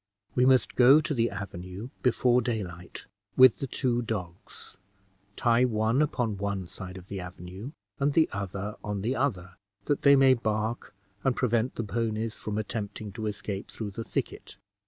[0.33, 3.05] We must go to the avenue before daylight,
[3.37, 4.75] with the two dogs,
[5.35, 10.01] tie one upon one side of the avenue and the other on the other, that
[10.01, 14.57] they may bark and prevent the ponies from attempting to escape through the thicket.